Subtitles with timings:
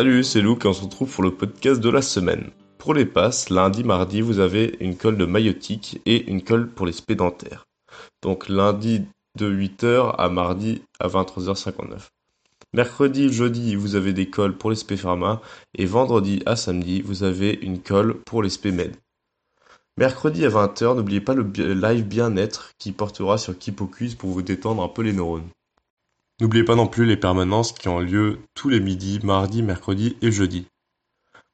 [0.00, 2.52] Salut, c'est Luke et on se retrouve pour le podcast de la semaine.
[2.78, 6.86] Pour les passes, lundi, mardi, vous avez une colle de maïotique et une colle pour
[6.86, 7.66] les spédentaires.
[8.22, 9.02] Donc lundi
[9.38, 12.08] de 8h à mardi à 23h59.
[12.72, 15.42] Mercredi, jeudi, vous avez des colles pour les spé pharma
[15.74, 18.96] et vendredi à samedi, vous avez une colle pour les spé med.
[19.98, 21.42] Mercredi à 20h, n'oubliez pas le
[21.74, 25.50] live bien-être qui portera sur Kipocus pour vous détendre un peu les neurones.
[26.40, 30.32] N'oubliez pas non plus les permanences qui ont lieu tous les midis, mardi, mercredi et
[30.32, 30.66] jeudi.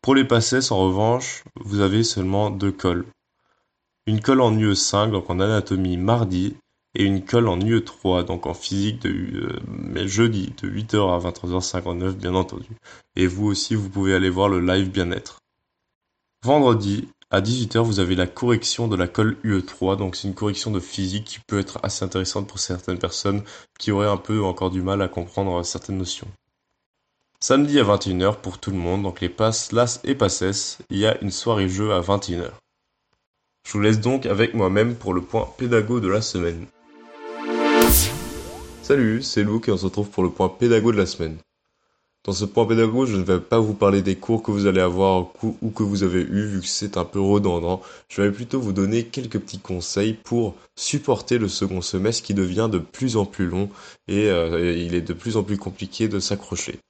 [0.01, 3.05] Pour les passés, en revanche, vous avez seulement deux cols.
[4.07, 6.57] Une colle en UE5, donc en anatomie mardi,
[6.95, 11.31] et une colle en UE3, donc en physique de euh, mais jeudi, de 8h à
[11.31, 12.69] 23h59, bien entendu.
[13.17, 15.41] Et vous aussi, vous pouvez aller voir le live bien-être.
[16.45, 20.71] Vendredi, à 18h, vous avez la correction de la colle UE3, donc c'est une correction
[20.71, 23.43] de physique qui peut être assez intéressante pour certaines personnes
[23.79, 26.29] qui auraient un peu encore du mal à comprendre certaines notions.
[27.41, 31.07] Samedi à 21h pour tout le monde, donc les passes, las et passes, il y
[31.07, 32.51] a une soirée jeu à 21h.
[33.67, 36.67] Je vous laisse donc avec moi-même pour le point pédago de la semaine.
[38.83, 41.39] Salut, c'est Luke et on se retrouve pour le point pédago de la semaine.
[42.27, 44.81] Dans ce point pédago, je ne vais pas vous parler des cours que vous allez
[44.81, 47.81] avoir ou que vous avez eu vu que c'est un peu redondant.
[48.09, 52.69] Je vais plutôt vous donner quelques petits conseils pour supporter le second semestre qui devient
[52.71, 53.71] de plus en plus long
[54.09, 56.81] et euh, il est de plus en plus compliqué de s'accrocher.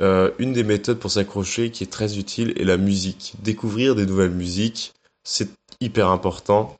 [0.00, 3.34] Euh, une des méthodes pour s'accrocher qui est très utile est la musique.
[3.42, 5.50] Découvrir des nouvelles musiques, c'est
[5.82, 6.78] hyper important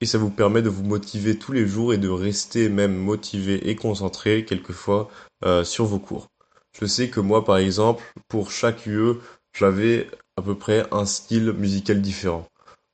[0.00, 3.68] et ça vous permet de vous motiver tous les jours et de rester même motivé
[3.68, 5.10] et concentré quelquefois
[5.44, 6.30] euh, sur vos cours.
[6.78, 9.14] Je sais que moi, par exemple, pour chaque UE,
[9.58, 12.46] j'avais à peu près un style musical différent.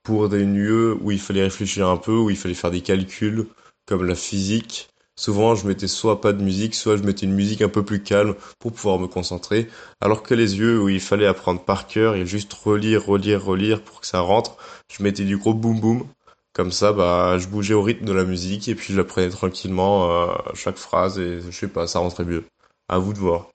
[0.05, 3.47] Pour des UE où il fallait réfléchir un peu, où il fallait faire des calculs,
[3.87, 7.63] comme la physique, souvent je mettais soit pas de musique, soit je mettais une musique
[7.63, 9.69] un peu plus calme pour pouvoir me concentrer.
[10.01, 13.83] Alors que les yeux où il fallait apprendre par cœur et juste relire, relire, relire
[13.83, 14.57] pour que ça rentre,
[14.93, 16.07] je mettais du gros boom boom.
[16.53, 20.35] Comme ça, bah, je bougeais au rythme de la musique et puis je tranquillement euh,
[20.55, 22.45] chaque phrase et je sais pas, ça rentrait mieux.
[22.89, 23.52] À vous de voir.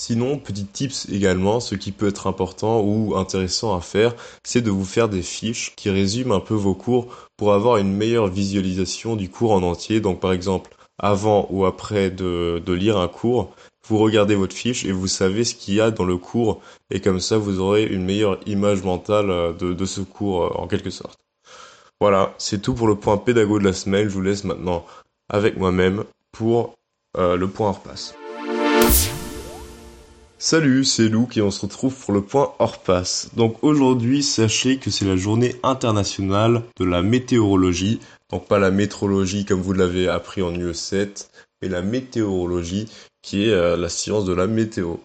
[0.00, 4.14] Sinon, petit tips également, ce qui peut être important ou intéressant à faire,
[4.44, 7.92] c'est de vous faire des fiches qui résument un peu vos cours pour avoir une
[7.92, 10.00] meilleure visualisation du cours en entier.
[10.00, 10.70] Donc par exemple,
[11.00, 13.52] avant ou après de, lire un cours,
[13.88, 16.60] vous regardez votre fiche et vous savez ce qu'il y a dans le cours
[16.92, 20.68] et comme ça vous aurez une meilleure image mentale euh, de, ce cours euh, en
[20.68, 21.18] quelque sorte.
[22.00, 24.08] Voilà, c'est tout pour le point pédago de la semaine.
[24.08, 24.86] Je vous laisse maintenant
[25.28, 26.76] avec moi-même pour
[27.16, 28.14] euh, le point hors passe.
[30.40, 33.30] Salut, c'est Luke et on se retrouve pour le point hors passe.
[33.34, 37.98] Donc aujourd'hui, sachez que c'est la journée internationale de la météorologie.
[38.30, 41.26] Donc pas la métrologie comme vous l'avez appris en UE7,
[41.60, 42.88] mais la météorologie
[43.20, 44.98] qui est euh, la science de la météo.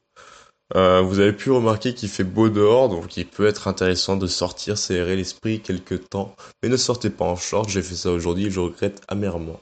[0.75, 4.27] Euh, vous avez pu remarquer qu'il fait beau dehors, donc il peut être intéressant de
[4.27, 6.35] sortir, s'aérer l'esprit quelques temps.
[6.61, 9.59] Mais ne sortez pas en short, j'ai fait ça aujourd'hui je regrette amèrement.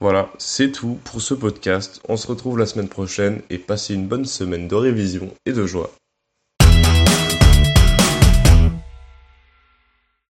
[0.00, 2.00] Voilà, c'est tout pour ce podcast.
[2.08, 5.66] On se retrouve la semaine prochaine et passez une bonne semaine de révision et de
[5.66, 5.90] joie.